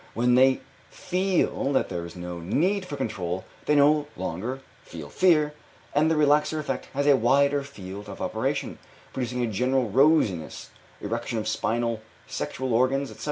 When 0.15 0.33
they 0.33 0.61
feel 0.89 1.71
that 1.73 1.89
there 1.89 2.07
is 2.07 2.15
no 2.15 2.39
need 2.39 2.87
for 2.87 2.95
control, 2.97 3.45
they 3.67 3.75
no 3.75 4.07
longer 4.17 4.61
feel 4.83 5.09
fear, 5.09 5.53
and 5.93 6.09
the 6.09 6.15
relaxor 6.15 6.57
effect 6.57 6.87
has 6.95 7.05
a 7.05 7.15
wider 7.15 7.61
field 7.61 8.09
of 8.09 8.19
operation, 8.19 8.79
producing 9.13 9.43
a 9.43 9.47
general 9.47 9.91
rosiness, 9.91 10.69
erection 11.01 11.37
of 11.37 11.47
spinal 11.47 12.01
sexual 12.25 12.73
organs, 12.73 13.11
etc. 13.11 13.19